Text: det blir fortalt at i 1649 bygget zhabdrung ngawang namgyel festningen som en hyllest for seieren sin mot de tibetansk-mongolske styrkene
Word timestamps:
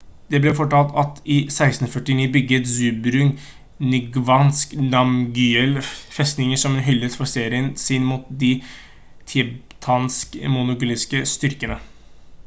det 0.33 0.39
blir 0.43 0.53
fortalt 0.59 0.93
at 0.99 1.19
i 1.33 1.35
1649 1.49 2.23
bygget 2.35 2.69
zhabdrung 2.71 3.33
ngawang 3.91 4.49
namgyel 4.95 5.77
festningen 5.91 6.61
som 6.63 6.79
en 6.79 6.87
hyllest 6.89 7.21
for 7.21 7.29
seieren 7.35 7.69
sin 7.85 8.09
mot 8.13 8.25
de 8.47 8.51
tibetansk-mongolske 9.35 11.25
styrkene 11.37 11.79